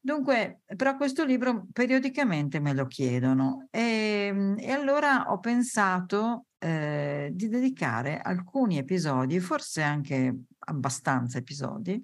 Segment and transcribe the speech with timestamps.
[0.00, 7.48] Dunque, però questo libro periodicamente me lo chiedono e, e allora ho pensato eh, di
[7.48, 12.02] dedicare alcuni episodi, forse anche abbastanza episodi,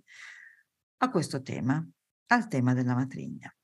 [0.98, 1.84] a questo tema,
[2.26, 3.54] al tema della matrigna.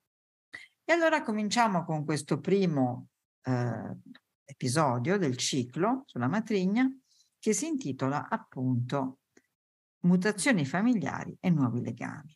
[0.91, 3.09] E allora cominciamo con questo primo
[3.43, 3.95] eh,
[4.43, 6.91] episodio del ciclo sulla matrigna
[7.39, 9.19] che si intitola appunto
[10.05, 12.35] Mutazioni familiari e nuovi legami.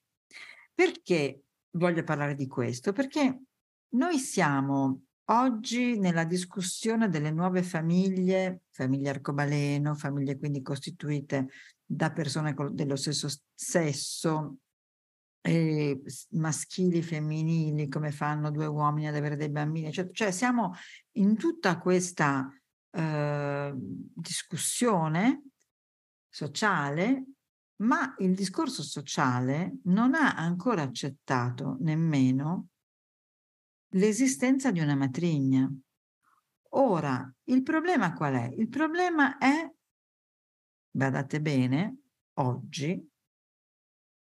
[0.75, 1.45] Perché
[1.79, 2.93] voglio parlare di questo?
[2.93, 3.41] Perché
[3.95, 11.49] noi siamo oggi nella discussione delle nuove famiglie, famiglie arcobaleno, famiglie quindi costituite
[11.83, 14.59] da persone dello stesso sesso,
[15.43, 20.73] eh, maschili, femminili, come fanno due uomini ad avere dei bambini, cioè, cioè siamo
[21.17, 22.49] in tutta questa
[22.91, 25.43] eh, discussione
[26.29, 27.25] sociale,
[27.83, 32.69] ma il discorso sociale non ha ancora accettato nemmeno
[33.95, 35.71] l'esistenza di una matrigna.
[36.75, 38.55] Ora, il problema qual è?
[38.57, 39.71] Il problema è,
[40.91, 41.97] badate bene,
[42.35, 43.12] oggi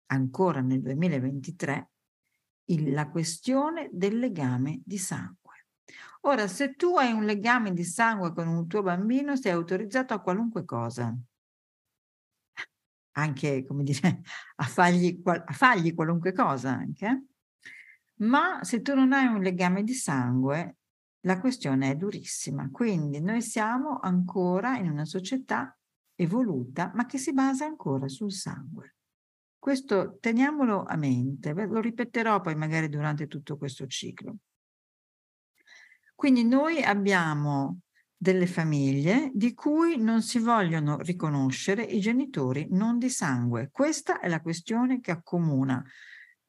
[0.08, 1.90] ancora nel 2023
[2.66, 5.68] il, la questione del legame di sangue.
[6.22, 10.20] Ora, se tu hai un legame di sangue con un tuo bambino, sei autorizzato a
[10.20, 11.16] qualunque cosa,
[13.12, 14.22] anche, come dire,
[14.56, 17.26] a fargli, a fargli qualunque cosa anche.
[18.20, 20.78] Ma se tu non hai un legame di sangue,
[21.22, 22.70] la questione è durissima.
[22.72, 25.78] Quindi noi siamo ancora in una società
[26.16, 28.97] evoluta, ma che si basa ancora sul sangue.
[29.68, 34.38] Questo teniamolo a mente, lo ripeterò poi magari durante tutto questo ciclo.
[36.16, 37.82] Quindi noi abbiamo
[38.16, 43.68] delle famiglie di cui non si vogliono riconoscere i genitori non di sangue.
[43.70, 45.84] Questa è la questione che accomuna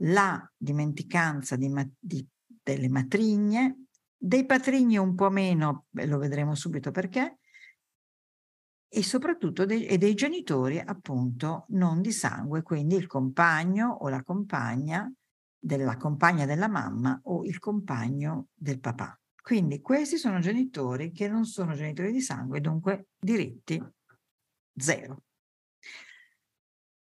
[0.02, 1.68] la dimenticanza di,
[1.98, 2.24] di,
[2.62, 3.86] delle matrigne,
[4.16, 7.37] dei patrigni un po' meno, lo vedremo subito perché,
[8.88, 14.22] e soprattutto dei, e dei genitori appunto non di sangue, quindi il compagno o la
[14.22, 15.10] compagna
[15.60, 19.18] della compagna della mamma o il compagno del papà.
[19.42, 23.82] Quindi questi sono genitori che non sono genitori di sangue, dunque diritti
[24.76, 25.22] zero.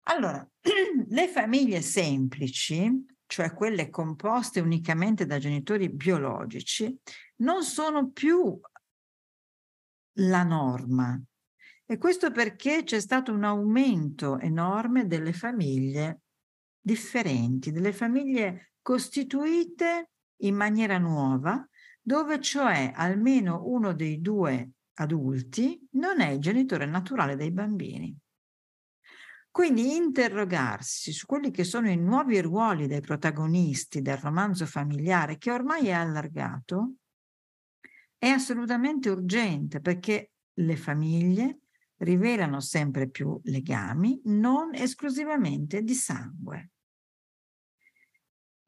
[0.04, 0.46] Allora,
[1.08, 6.98] le famiglie semplici, cioè quelle composte unicamente da genitori biologici,
[7.36, 8.58] non sono più
[10.20, 11.20] la norma,
[11.90, 16.20] e questo perché c'è stato un aumento enorme delle famiglie
[16.78, 20.10] differenti, delle famiglie costituite
[20.42, 21.66] in maniera nuova,
[21.98, 28.14] dove cioè almeno uno dei due adulti non è il genitore naturale dei bambini.
[29.50, 35.50] Quindi interrogarsi su quelli che sono i nuovi ruoli dei protagonisti del romanzo familiare, che
[35.50, 36.96] ormai è allargato,
[38.18, 41.60] è assolutamente urgente perché le famiglie
[41.98, 46.70] rivelano sempre più legami non esclusivamente di sangue.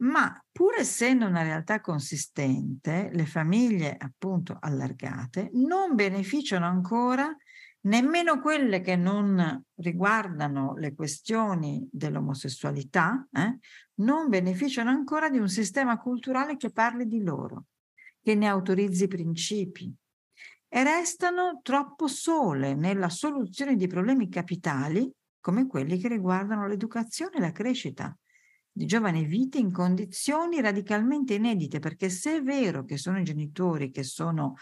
[0.02, 7.34] Ma pur essendo una realtà consistente, le famiglie appunto allargate non beneficiano ancora
[7.82, 13.58] nemmeno quelle che non riguardano le questioni dell'omosessualità, eh,
[14.00, 17.66] non beneficiano ancora di un sistema culturale che parli di loro,
[18.22, 19.94] che ne autorizzi i principi,
[20.72, 27.40] e restano troppo sole nella soluzione di problemi capitali come quelli che riguardano l'educazione e
[27.40, 28.16] la crescita.
[28.70, 33.90] Di giovani vite in condizioni radicalmente inedite, perché se è vero che sono i genitori
[33.90, 34.54] che sono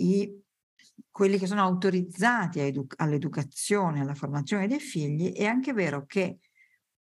[0.00, 0.30] i
[1.10, 2.60] quelli che sono autorizzati
[2.96, 6.38] all'educazione, alla formazione dei figli, è anche vero che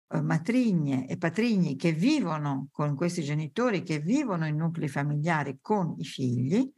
[0.07, 5.95] eh, matrigne e patrigni che vivono con questi genitori, che vivono in nuclei familiari con
[5.97, 6.71] i figli,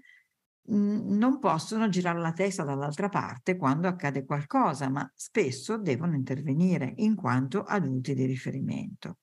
[0.69, 7.16] non possono girare la testa dall'altra parte quando accade qualcosa, ma spesso devono intervenire in
[7.16, 9.18] quanto adulti di riferimento.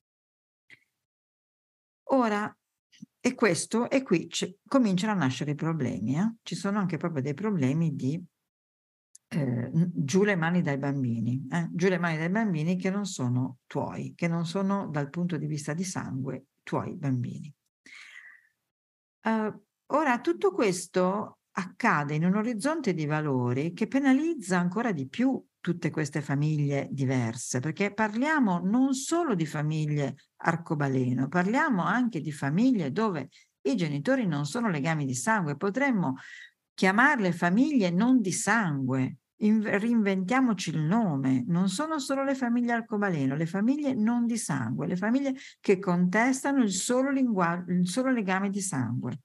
[2.10, 2.54] Ora,
[3.20, 4.30] e questo, e qui
[4.68, 6.16] cominciano a nascere i problemi.
[6.16, 6.34] Eh?
[6.42, 8.22] Ci sono anche proprio dei problemi di
[9.28, 11.68] eh, giù le mani dai bambini, eh?
[11.72, 15.46] giù le mani dai bambini che non sono tuoi, che non sono dal punto di
[15.46, 17.52] vista di sangue tuoi bambini.
[19.22, 25.42] Uh, ora, tutto questo accade in un orizzonte di valori che penalizza ancora di più
[25.60, 32.92] tutte queste famiglie diverse, perché parliamo non solo di famiglie arcobaleno, parliamo anche di famiglie
[32.92, 33.30] dove
[33.62, 36.16] i genitori non sono legami di sangue, potremmo
[36.72, 43.34] chiamarle famiglie non di sangue, in, reinventiamoci il nome, non sono solo le famiglie arcobaleno,
[43.34, 48.50] le famiglie non di sangue, le famiglie che contestano il solo, linguaggio, il solo legame
[48.50, 49.20] di sangue.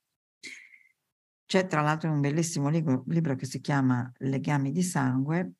[1.51, 5.55] C'è tra l'altro un bellissimo libro, libro che si chiama Legami di sangue,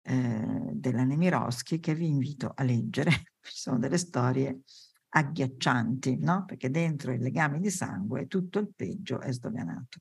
[0.00, 3.10] eh, della Nemirovsky che vi invito a leggere.
[3.44, 4.62] Ci sono delle storie
[5.10, 6.46] agghiaccianti, no?
[6.46, 9.98] Perché dentro i legami di sangue tutto il peggio è sdoganato.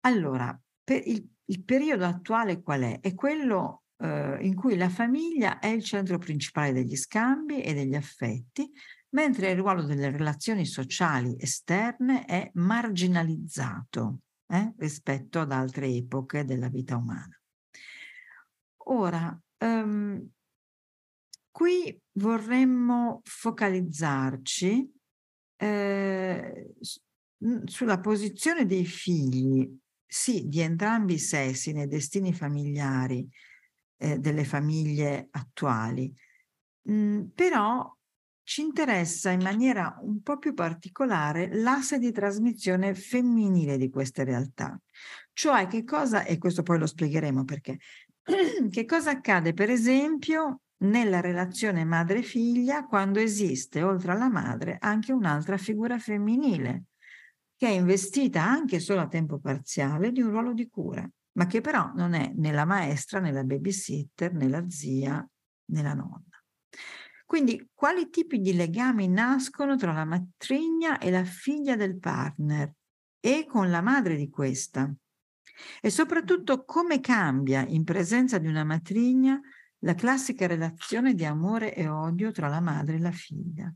[0.00, 2.98] Allora, il, il, periodo attuale qual è?
[2.98, 7.94] È quello eh, in cui la famiglia è il centro principale degli scambi e degli
[7.94, 8.68] affetti,
[9.14, 16.68] mentre il ruolo delle relazioni sociali esterne è marginalizzato eh, rispetto ad altre epoche della
[16.68, 17.38] vita umana.
[18.86, 20.28] Ora, um,
[21.50, 24.92] qui vorremmo focalizzarci
[25.56, 26.74] eh,
[27.64, 33.26] sulla posizione dei figli, sì, di entrambi i sessi nei destini familiari
[33.96, 36.12] eh, delle famiglie attuali,
[36.90, 37.90] mm, però
[38.44, 44.78] ci interessa in maniera un po' più particolare l'asse di trasmissione femminile di queste realtà.
[45.32, 47.78] Cioè che cosa, e questo poi lo spiegheremo perché,
[48.70, 55.56] che cosa accade per esempio nella relazione madre-figlia quando esiste oltre alla madre anche un'altra
[55.56, 56.84] figura femminile
[57.56, 61.60] che è investita anche solo a tempo parziale di un ruolo di cura, ma che
[61.60, 65.26] però non è né la maestra né la babysitter né la zia
[65.66, 66.33] né la nonna.
[67.34, 72.72] Quindi quali tipi di legami nascono tra la matrigna e la figlia del partner
[73.18, 74.88] e con la madre di questa?
[75.80, 79.40] E soprattutto come cambia in presenza di una matrigna
[79.78, 83.74] la classica relazione di amore e odio tra la madre e la figlia.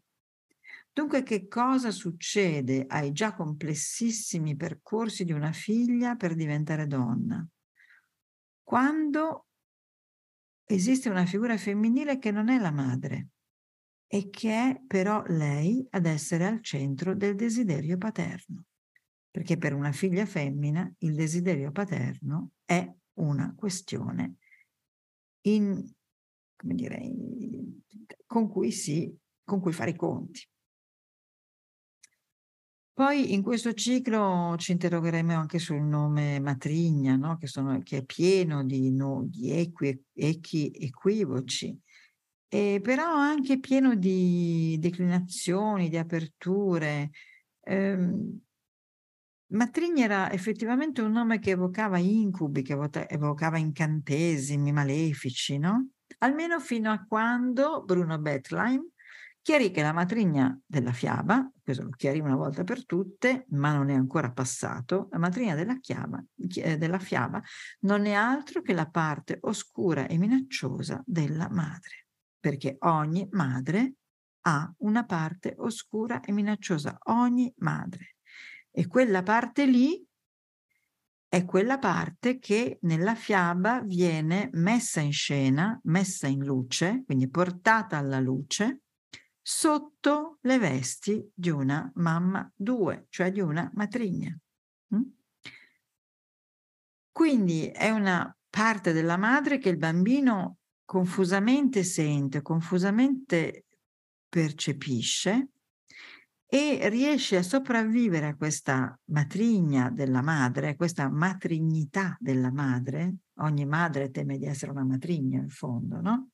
[0.93, 7.45] Dunque che cosa succede ai già complessissimi percorsi di una figlia per diventare donna?
[8.63, 9.47] Quando
[10.65, 13.31] esiste una figura femminile che non è la madre,
[14.11, 18.65] e che è però lei ad essere al centro del desiderio paterno.
[19.31, 24.37] Perché per una figlia femmina il desiderio paterno è una questione
[25.43, 25.87] in,
[26.57, 27.01] dire,
[28.27, 29.15] con, cui si,
[29.45, 30.49] con cui fare i conti.
[32.95, 37.37] Poi in questo ciclo ci interrogheremo anche sul nome matrigna, no?
[37.37, 41.79] che, sono, che, è pieno di, no, di equi, equi, equivoci
[42.49, 47.11] e però anche pieno di declinazioni, di aperture.
[47.61, 48.13] Eh,
[49.51, 52.77] Matrigni era effettivamente un nome che evocava incubi, che
[53.09, 55.89] evocava incantesimi malefici, no?
[56.19, 58.83] Almeno fino a quando Bruno Betlein
[59.41, 63.89] chiarì che la matrigna della fiaba, questo lo chiarì una volta per tutte, ma non
[63.89, 67.43] è ancora passato, la matrigna della, chiaba, della fiaba
[67.81, 72.08] non è altro che la parte oscura e minacciosa della madre
[72.39, 73.95] perché ogni madre
[74.43, 78.17] ha una parte oscura e minacciosa, ogni madre.
[78.71, 80.07] E quella parte lì
[81.29, 87.99] è quella parte che nella fiaba viene messa in scena, messa in luce, quindi portata
[87.99, 88.83] alla luce,
[89.43, 94.39] sotto le vesti di una mamma due, cioè di una matrigna.
[94.95, 95.03] Mm?
[97.13, 100.58] Quindi è una parte della madre che il bambino
[100.89, 103.67] confusamente sente, confusamente
[104.27, 105.51] percepisce
[106.47, 113.67] e riesce a sopravvivere a questa matrigna della madre, a questa matrignità della madre, ogni
[113.67, 116.31] madre teme di essere una matrigna in fondo, no?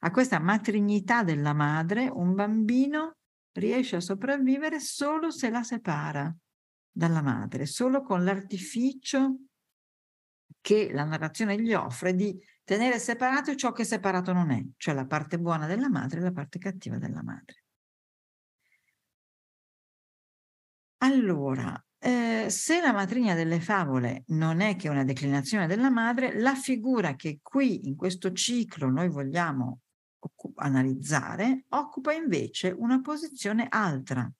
[0.00, 3.18] A questa matrignità della madre un bambino
[3.52, 6.34] riesce a sopravvivere solo se la separa,
[6.90, 9.36] dalla madre, solo con l'artificio
[10.60, 15.06] che la narrazione gli offre di tenere separato ciò che separato non è, cioè la
[15.06, 17.64] parte buona della madre e la parte cattiva della madre.
[20.98, 26.54] Allora, eh, se la matrigna delle favole non è che una declinazione della madre, la
[26.54, 29.80] figura che qui in questo ciclo noi vogliamo
[30.56, 34.30] analizzare occupa invece una posizione altra,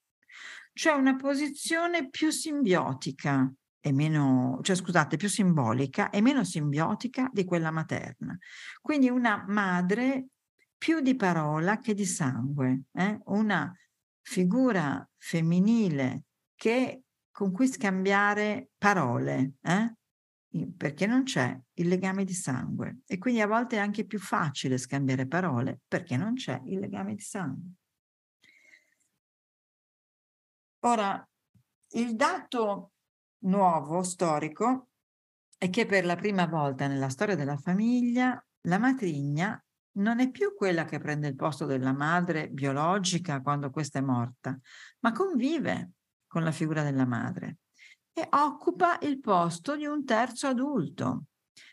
[0.71, 3.51] cioè una posizione più simbiotica
[3.85, 8.37] e meno, cioè scusate, più simbolica e meno simbiotica di quella materna.
[8.79, 10.27] Quindi una madre
[10.77, 13.19] più di parola che di sangue, eh?
[13.25, 13.69] una
[14.21, 16.23] figura femminile
[16.55, 19.95] che, con cui scambiare parole, eh?
[20.77, 24.77] perché non c'è il legame di sangue e quindi a volte è anche più facile
[24.77, 27.71] scambiare parole perché non c'è il legame di sangue.
[30.85, 31.27] Ora,
[31.95, 32.92] il dato
[33.43, 34.89] nuovo storico
[35.57, 39.61] è che per la prima volta nella storia della famiglia la matrigna
[39.95, 44.57] non è più quella che prende il posto della madre biologica quando questa è morta,
[44.99, 45.91] ma convive
[46.27, 47.57] con la figura della madre
[48.13, 51.25] e occupa il posto di un terzo adulto,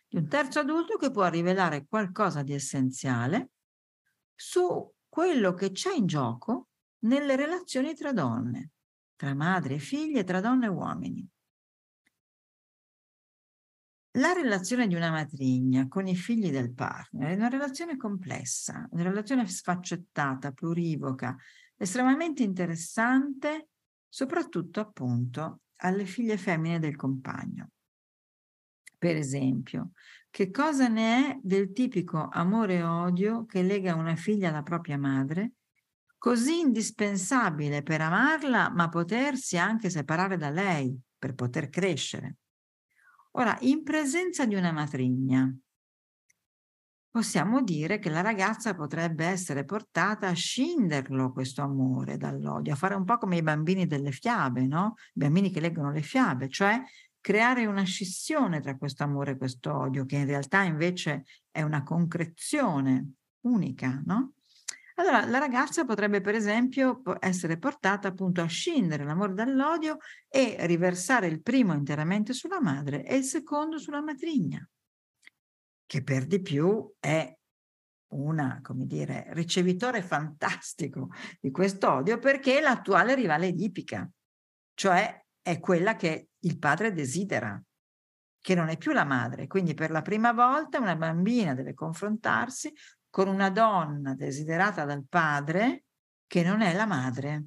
[0.08, 3.50] di un terzo adulto che può rivelare qualcosa di essenziale
[4.34, 6.68] su quello che c'è in gioco
[7.00, 8.70] nelle relazioni tra donne,
[9.16, 11.30] tra madri e figlie, tra donne e uomini.
[14.14, 19.04] La relazione di una matrigna con i figli del partner è una relazione complessa, una
[19.04, 21.36] relazione sfaccettata, plurivoca,
[21.76, 23.68] estremamente interessante,
[24.08, 27.70] soprattutto appunto alle figlie femmine del compagno.
[28.98, 29.92] Per esempio,
[30.28, 34.98] che cosa ne è del tipico amore e odio che lega una figlia alla propria
[34.98, 35.52] madre,
[36.18, 42.39] così indispensabile per amarla, ma potersi anche separare da lei per poter crescere?
[43.32, 45.54] Ora, in presenza di una matrigna,
[47.10, 52.94] possiamo dire che la ragazza potrebbe essere portata a scinderlo questo amore dall'odio, a fare
[52.94, 54.94] un po' come i bambini delle fiabe, no?
[55.14, 56.82] I bambini che leggono le fiabe, cioè
[57.20, 61.82] creare una scissione tra questo amore e questo odio, che in realtà invece è una
[61.82, 64.32] concrezione unica, no?
[65.00, 69.96] Allora, la ragazza potrebbe, per esempio, essere portata appunto a scindere l'amore dall'odio
[70.28, 74.62] e riversare il primo interamente sulla madre e il secondo sulla matrigna
[75.90, 77.36] che per di più è
[78.12, 81.08] una, come dire, ricevitore fantastico
[81.40, 84.08] di questo odio perché è l'attuale rivale edipica,
[84.74, 87.60] cioè è quella che il padre desidera,
[88.40, 89.48] che non è più la madre.
[89.48, 92.72] Quindi per la prima volta una bambina deve confrontarsi
[93.10, 95.84] con una donna desiderata dal padre
[96.26, 97.44] che non è la madre.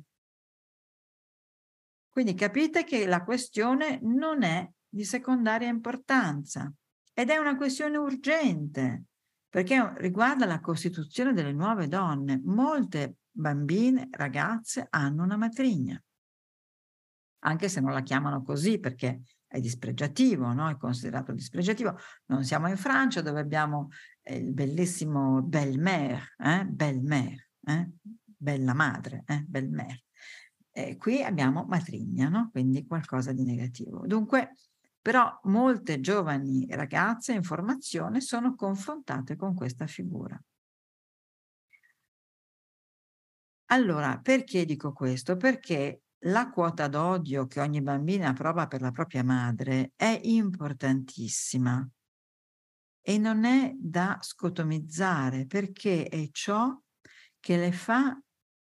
[2.09, 6.71] Quindi capite che la questione non è di secondaria importanza.
[7.13, 9.05] Ed è una questione urgente,
[9.49, 12.41] perché riguarda la costituzione delle nuove donne.
[12.43, 15.99] Molte bambine, ragazze hanno una matrigna,
[17.45, 20.69] anche se non la chiamano così perché è dispregiativo, no?
[20.69, 21.97] è considerato dispregiativo.
[22.25, 23.89] Non siamo in Francia dove abbiamo
[24.25, 26.65] il bellissimo belle-mère, eh?
[26.65, 27.89] belle-mère, eh?
[28.23, 29.43] bella madre, eh?
[29.45, 30.03] belle-mère.
[30.71, 32.49] Eh, qui abbiamo matrigna, no?
[32.51, 34.07] quindi qualcosa di negativo.
[34.07, 34.55] Dunque,
[35.01, 40.41] però molte giovani ragazze in formazione sono confrontate con questa figura.
[43.67, 45.35] Allora, perché dico questo?
[45.35, 51.87] Perché la quota d'odio che ogni bambina prova per la propria madre è importantissima
[53.05, 56.75] e non è da scotomizzare perché è ciò
[57.39, 58.17] che le fa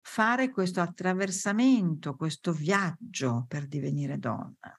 [0.02, 4.78] fare questo attraversamento, questo viaggio per divenire donna.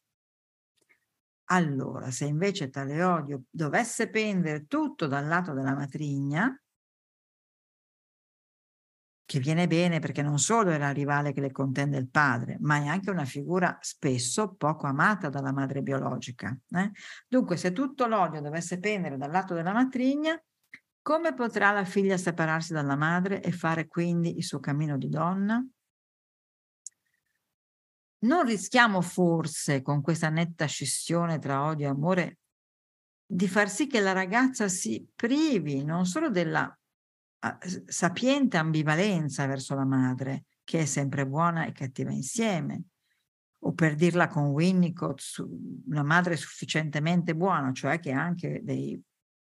[1.49, 6.55] Allora, se invece tale odio dovesse pendere tutto dal lato della matrigna,
[9.27, 12.77] che viene bene perché non solo è la rivale che le contende il padre, ma
[12.77, 16.57] è anche una figura spesso poco amata dalla madre biologica.
[16.69, 16.91] Eh?
[17.27, 20.41] Dunque, se tutto l'odio dovesse pendere dal lato della matrigna,
[21.01, 25.61] come potrà la figlia separarsi dalla madre e fare quindi il suo cammino di donna?
[28.19, 32.37] non rischiamo forse con questa netta scissione tra odio e amore
[33.23, 36.75] di far sì che la ragazza si privi non solo della
[37.85, 42.83] sapiente ambivalenza verso la madre, che è sempre buona e cattiva insieme,
[43.59, 45.21] o per dirla con Winnicott,
[45.87, 49.01] una madre sufficientemente buona, cioè che ha anche dei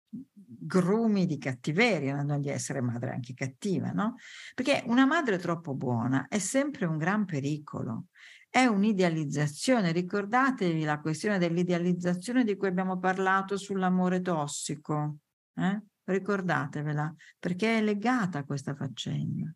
[0.08, 4.16] grumi di cattiveria, non di essere madre anche cattiva, no?
[4.54, 8.06] Perché una madre troppo buona è sempre un gran pericolo
[8.54, 9.90] è un'idealizzazione.
[9.90, 15.16] Ricordatevi la questione dell'idealizzazione di cui abbiamo parlato sull'amore tossico.
[15.56, 15.82] Eh?
[16.04, 19.52] Ricordatevela, perché è legata a questa faccenda.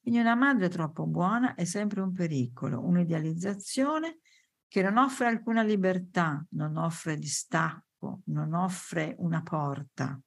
[0.00, 4.18] Quindi una madre troppo buona è sempre un pericolo, un'idealizzazione
[4.66, 10.18] che non offre alcuna libertà, non offre distacco, non offre una porta.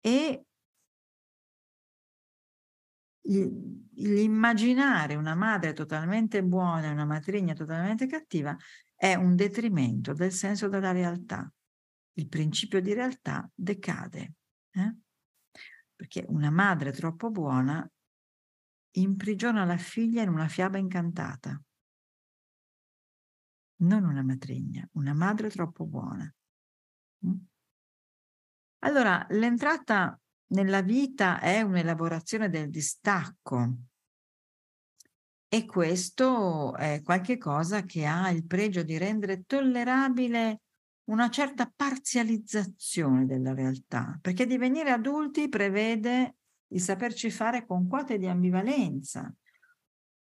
[0.00, 0.44] E
[3.94, 8.56] l'immaginare una madre totalmente buona e una matrigna totalmente cattiva
[8.94, 11.50] è un detrimento del senso della realtà.
[12.18, 14.34] Il principio di realtà decade.
[14.70, 14.96] Eh?
[15.94, 17.88] Perché una madre troppo buona
[18.92, 21.60] imprigiona la figlia in una fiaba incantata.
[23.78, 26.32] Non una matrigna, una madre troppo buona.
[27.26, 27.36] Mm?
[28.80, 30.18] Allora, l'entrata
[30.48, 33.78] nella vita è un'elaborazione del distacco
[35.48, 40.62] e questo è qualcosa che ha il pregio di rendere tollerabile
[41.06, 46.36] una certa parzializzazione della realtà, perché divenire adulti prevede
[46.68, 49.32] il saperci fare con quote di ambivalenza,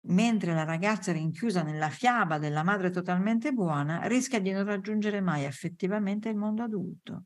[0.08, 5.44] mentre la ragazza rinchiusa nella fiaba della madre totalmente buona rischia di non raggiungere mai
[5.44, 7.26] effettivamente il mondo adulto,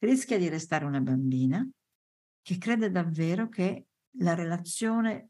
[0.00, 1.68] rischia di restare una bambina
[2.42, 3.86] che crede davvero che
[4.18, 5.28] la relazione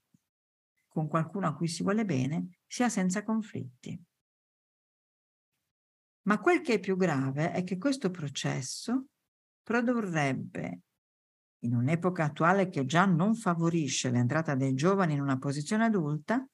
[0.88, 4.00] con qualcuno a cui si vuole bene sia senza conflitti.
[6.30, 9.06] Ma quel che è più grave è che questo processo
[9.64, 10.82] produrrebbe,
[11.64, 16.48] in un'epoca attuale che già non favorisce l'entrata dei giovani in una posizione adulta,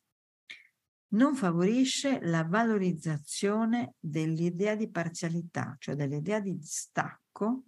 [1.09, 7.65] non favorisce la valorizzazione dell'idea di parzialità, cioè dell'idea di distacco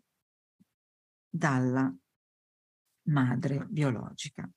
[1.28, 1.94] dalla
[3.08, 4.48] madre biologica.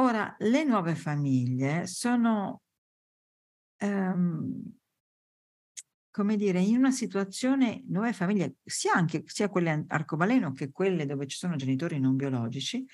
[0.00, 2.62] Ora, le nuove famiglie sono,
[3.78, 4.80] um,
[6.12, 11.26] come dire, in una situazione, nuove famiglie, sia, anche, sia quelle arcobaleno che quelle dove
[11.26, 12.86] ci sono genitori non biologici,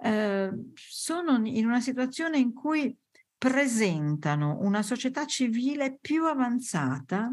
[0.00, 2.96] eh, sono in una situazione in cui
[3.36, 7.32] presentano una società civile più avanzata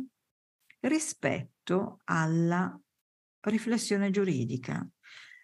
[0.82, 2.78] rispetto alla
[3.42, 4.88] riflessione giuridica.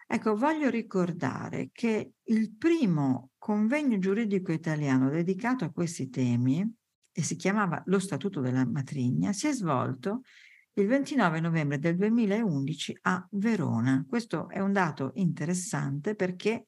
[0.06, 6.70] Ecco, voglio ricordare che il primo convegno giuridico italiano dedicato a questi temi,
[7.12, 10.22] e si chiamava Lo Statuto della Matrigna, si è svolto
[10.74, 14.06] il 29 novembre del 2011 a Verona.
[14.08, 16.68] Questo è un dato interessante perché,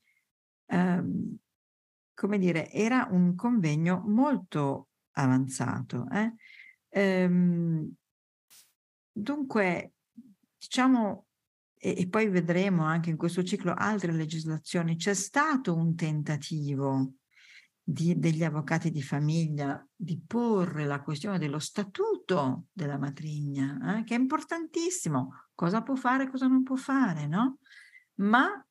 [0.66, 1.38] ehm,
[2.14, 6.06] come dire, era un convegno molto avanzato.
[6.12, 6.34] Eh?
[6.90, 7.94] Ehm,
[9.12, 9.94] dunque,
[10.58, 11.28] diciamo,
[11.76, 17.14] e, e poi vedremo anche in questo ciclo altre legislazioni, c'è stato un tentativo
[17.84, 24.16] di, degli avvocati di famiglia di porre la questione dello statuto della matrigna, eh, che
[24.16, 27.58] è importantissimo, cosa può fare, cosa non può fare, no?
[28.16, 28.66] Ma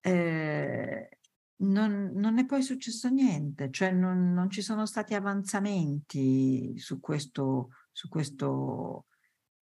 [0.00, 1.18] eh,
[1.56, 7.68] non, non, è poi successo niente, cioè non, non ci sono stati avanzamenti su questo,
[7.92, 9.06] su questo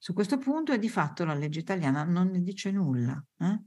[0.02, 3.24] su questo punto e di fatto la legge italiana non ne dice nulla.
[3.38, 3.62] Eh?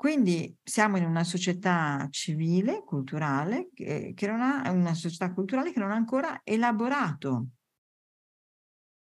[0.00, 5.78] Quindi siamo in una società civile, culturale, che, che non ha, una società culturale che
[5.78, 7.48] non ha ancora elaborato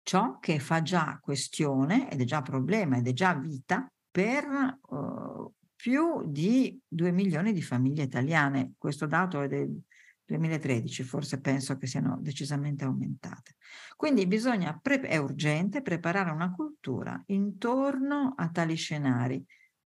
[0.02, 5.50] ciò che fa già questione ed è già problema ed è già vita per uh,
[5.74, 8.74] più di 2 milioni di famiglie italiane.
[8.76, 9.74] Questo dato è del
[10.22, 13.56] 2013, forse penso che siano decisamente aumentate.
[13.96, 19.42] Quindi bisogna, è urgente preparare una cultura intorno a tali scenari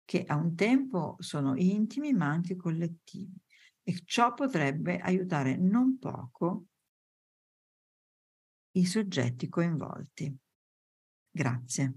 [0.07, 3.35] che a un tempo sono intimi ma anche collettivi
[3.83, 6.67] e ciò potrebbe aiutare non poco
[8.77, 10.33] i soggetti coinvolti.
[11.29, 11.93] Grazie.